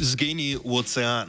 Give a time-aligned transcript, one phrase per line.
[0.00, 1.28] z geni v ocean.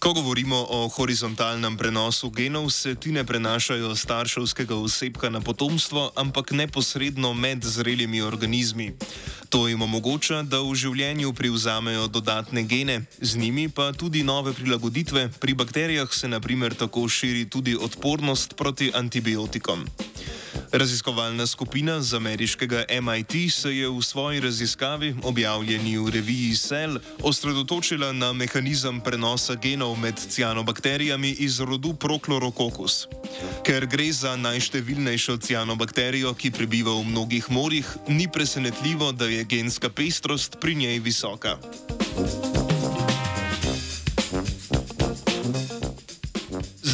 [0.00, 6.52] Ko govorimo o horizontalnem prenosu genov, se ti ne prenašajo starševskega osebka na potomstvo, ampak
[6.52, 8.92] neposredno med zrelimi organizmi.
[9.48, 15.28] To jim omogoča, da v življenju privzamejo dodatne gene, z njimi pa tudi nove prilagoditve.
[15.40, 19.88] Pri bakterijah se naprimer tako širi tudi odpornost proti antibiotikom.
[20.74, 28.12] Raziskovalna skupina z ameriškega MIT se je v svoji raziskavi, objavljeni v reviji Cell, osredotočila
[28.12, 33.06] na mehanizem prenosa genov med cianobakterijami iz rodu Prochlorococcus.
[33.62, 39.88] Ker gre za najštevilnejšo cianobakterijo, ki prebiva v mnogih morjih, ni presenetljivo, da je genska
[39.88, 41.54] pestrost pri njej visoka.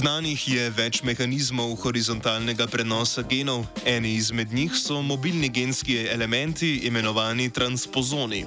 [0.01, 7.51] Znanih je več mehanizmov horizontalnega prenosa genov, eni izmed njih so mobilni genski elementi, imenovani
[7.53, 8.41] transpozoni.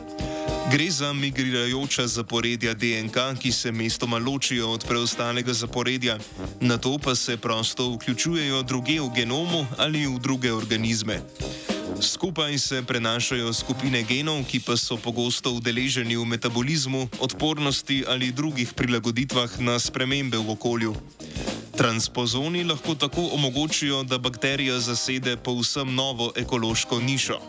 [0.71, 6.17] Gre za migrirajoča zaporedja DNK, ki se mestoma ločijo od preostalega zaporedja,
[6.61, 11.21] na to pa se prosto vključujejo druge v genomu ali v druge organizme.
[12.01, 18.73] Skupaj se prenašajo skupine genov, ki pa so pogosto udeleženi v metabolizmu, odpornosti ali drugih
[18.73, 20.95] prilagoditvah na spremembe v okolju.
[21.77, 27.39] Transpozoni lahko tako omogočijo, da bakterija zasede povsem novo ekološko nišo.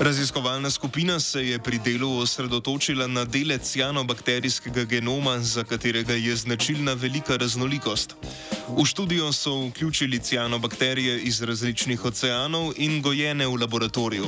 [0.00, 6.92] Raziskovalna skupina se je pri delu osredotočila na dele cianobakterijskega genoma, za katerega je značilna
[6.92, 8.14] velika raznolikost.
[8.68, 14.26] V študijo so vključili cianobakterije iz različnih oceanov in gojene v laboratoriju.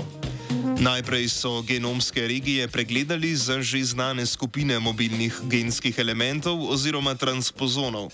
[0.78, 8.12] Najprej so genomske regije pregledali za že znane skupine mobilnih genskih elementov oziroma transpozonov.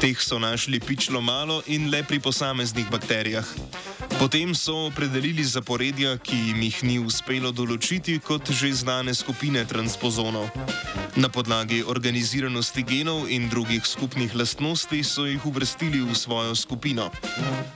[0.00, 3.46] Teh so našli pičlo malo in le pri posameznih bakterijah.
[4.20, 10.44] Potem so opredelili zaporedja, ki jim jih ni uspelo določiti kot že znane skupine transpozonov.
[11.16, 17.08] Na podlagi organiziranosti genov in drugih skupnih lastnosti so jih uvrstili v svojo skupino.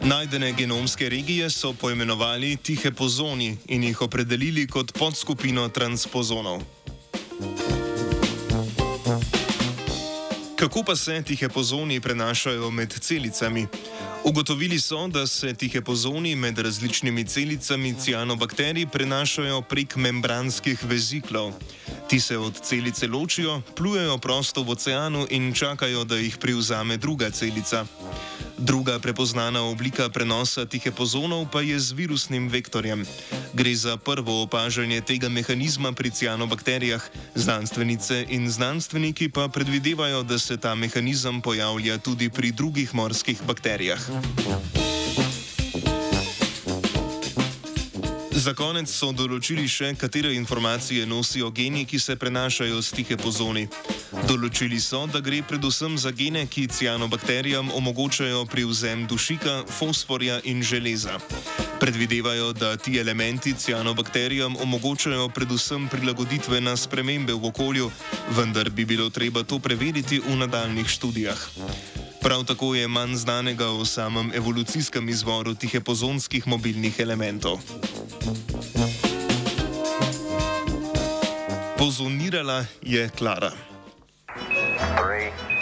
[0.04, 6.60] Najdene genomske regije so poimenovali tihe pozoni in jih opredelili kot podskupino transpozonov.
[10.64, 13.66] Kako pa se tihe pozoni prenašajo med celicami?
[14.24, 21.52] Ugotovili so, da se tihe pozoni med različnimi celicami cianobakterij prenašajo prek membranskih veziklov.
[22.08, 27.30] Ti se od celice ločijo, plujejo prosto v oceanu in čakajo, da jih privzame druga
[27.30, 27.84] celica.
[28.58, 33.06] Druga prepoznana oblika prenosa tihe pozonov pa je z virusnim vektorjem.
[33.52, 37.02] Gre za prvo opažanje tega mehanizma pri cianobakterijah,
[37.34, 44.02] znanstvenice in znanstveniki pa predvidevajo, da se ta mehanizem pojavlja tudi pri drugih morskih bakterijah.
[48.44, 53.62] Za konec so določili še, katere informacije nosijo geni, ki se prenašajo z tihe pozoni.
[54.28, 61.16] Določili so, da gre predvsem za gene, ki cianobakterijam omogočajo privzem dušika, fosforja in železa.
[61.80, 67.92] Predvidevajo, da ti elementi cianobakterijam omogočajo predvsem prilagoditve na spremembe v okolju,
[68.36, 72.03] vendar bi bilo treba to preveriti v nadaljnih študijah.
[72.24, 77.58] Prav tako je manj znanega o samem evolucijskem izvoru tih epozonskih mobilnih elementov.
[81.78, 83.50] Pozonirala je Klara.
[84.96, 85.53] Three.